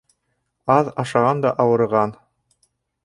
[0.77, 2.17] Аҙ ашаған да ауырыған